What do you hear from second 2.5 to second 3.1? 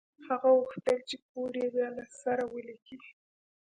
ولیکي